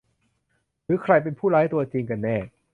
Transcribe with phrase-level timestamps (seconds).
[0.85, 2.37] หรือใครเป็นผู้ร้ายตัวจริงกันแน่